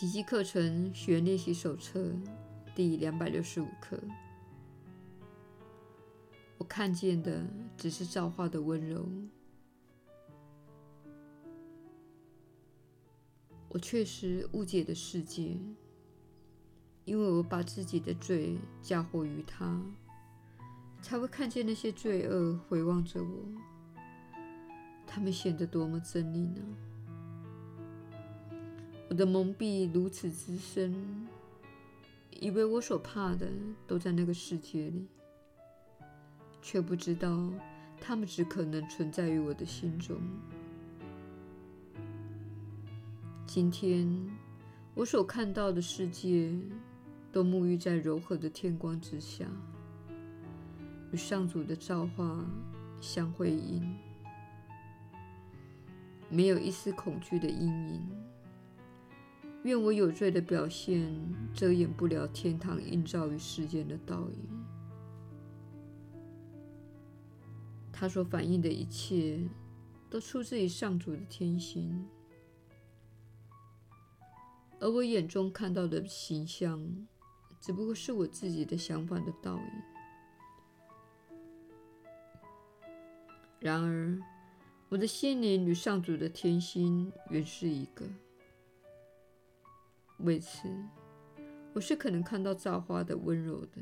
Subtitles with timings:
[0.00, 2.10] 奇迹课程学练习手册
[2.74, 4.00] 第两百六十五课。
[6.56, 7.44] 我看见的
[7.76, 9.06] 只是造化的温柔，
[13.68, 15.58] 我确实误解的世界，
[17.04, 19.84] 因为我把自己的罪嫁祸于他，
[21.02, 23.44] 才会看见那些罪恶回望着我，
[25.06, 26.62] 他们显得多么狰狞呢？
[29.10, 30.94] 我的蒙蔽如此之深，
[32.30, 33.50] 以为我所怕的
[33.84, 35.08] 都在那个世界里。
[36.62, 37.50] 却不知道，
[38.00, 40.16] 他们只可能存在于我的心中。
[43.48, 44.08] 今天，
[44.94, 46.52] 我所看到的世界，
[47.32, 49.44] 都沐浴在柔和的天光之下，
[51.10, 52.46] 与上主的造化
[53.00, 53.92] 相辉映，
[56.28, 58.29] 没有一丝恐惧的阴影。
[59.62, 61.14] 愿我有罪的表现，
[61.52, 64.48] 遮掩不了天堂映照于世间的倒影。
[67.92, 69.38] 他所反映的一切，
[70.08, 72.08] 都出自于上主的天心，
[74.78, 77.06] 而我眼中看到的形象，
[77.60, 79.70] 只不过是我自己的想法的倒影。
[83.58, 84.18] 然而，
[84.88, 88.06] 我的心灵与上主的天心原是一个。
[90.22, 90.68] 为此，
[91.72, 93.80] 我是可能看到造化的温柔的。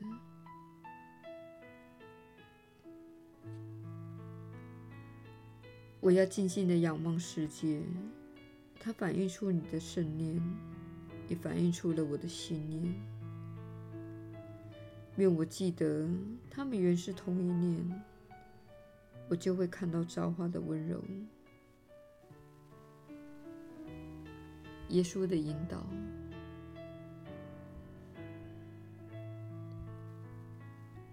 [6.00, 7.82] 我要静静的仰望世界，
[8.78, 10.40] 它反映出你的圣念，
[11.28, 12.94] 也反映出了我的信念。
[15.16, 16.08] 愿我记得，
[16.48, 18.02] 它们原是同一念，
[19.28, 21.02] 我就会看到造化的温柔。
[24.90, 25.84] 耶稣的引导，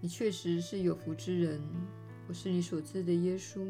[0.06, 1.60] 你确实是有福之人。
[2.28, 3.66] 我是你所知的耶稣。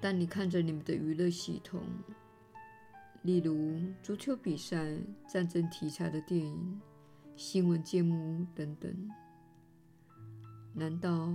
[0.00, 1.80] 但你看着你们的娱乐系统，
[3.22, 4.98] 例如足球比赛、
[5.28, 6.80] 战争题材的电影、
[7.36, 8.92] 新闻节目等等，
[10.74, 11.32] 难道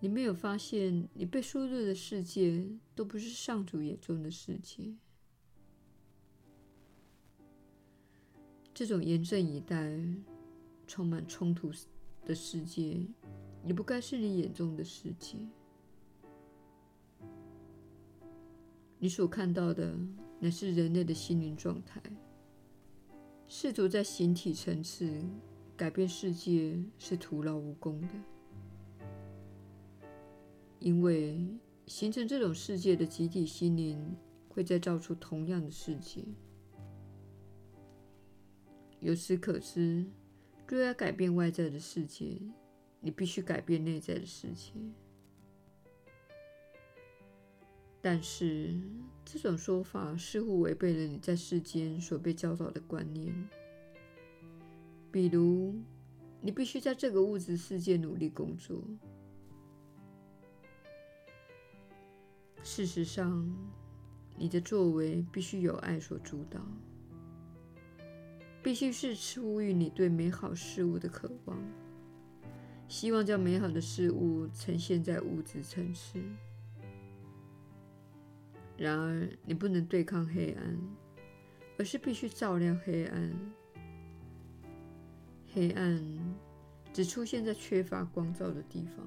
[0.00, 4.94] 你没有发现，你被输入的世界都不是上主眼中的世界？
[8.74, 9.98] 这种严阵以待、
[10.86, 11.70] 充满冲突
[12.24, 13.06] 的世界，
[13.64, 15.36] 也不该是你眼中的世界。
[18.98, 19.94] 你所看到的，
[20.40, 22.00] 乃是人类的心灵状态。
[23.46, 25.12] 试图在形体层次
[25.76, 28.08] 改变世界是徒劳无功的，
[30.78, 31.46] 因为
[31.86, 34.16] 形成这种世界的集体心灵
[34.48, 36.24] 会再造出同样的世界。
[39.02, 40.06] 由此可知，
[40.68, 42.38] 若要改变外在的世界，
[43.00, 44.72] 你必须改变内在的世界。
[48.00, 48.80] 但是，
[49.24, 53.34] 这种说法似乎违背了你在世间所被教导的观念。
[55.10, 55.74] 比如，
[56.40, 58.80] 你必须在这个物质世界努力工作。
[62.62, 63.52] 事实上，
[64.36, 66.60] 你的作为必须由爱所主导，
[68.62, 71.58] 必须是出于你对美好事物的渴望，
[72.86, 76.22] 希望将美好的事物呈现在物质层次。
[78.76, 80.78] 然而，你不能对抗黑暗，
[81.78, 83.32] 而是必须照亮黑暗。
[85.52, 86.02] 黑暗
[86.92, 89.06] 只出现在缺乏光照的地方。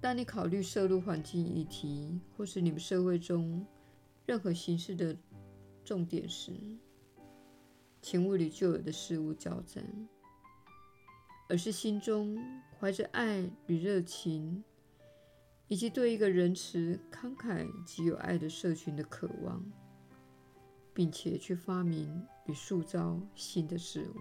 [0.00, 3.66] 当你考虑涉入环境议题，或是你们社会中
[4.24, 5.16] 任何形式的
[5.86, 6.52] 重点时，
[8.02, 9.84] 请勿与旧有的事物交战，
[11.48, 12.36] 而是心中
[12.78, 14.64] 怀着爱与热情。
[15.68, 19.60] 以及对一个仁慈、慷慨及有爱的社群的渴望，
[20.94, 24.14] 并且去发明与塑造新的事物。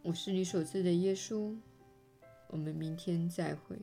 [0.00, 1.54] 我是你所知的耶稣。
[2.48, 3.76] 我们明天再会。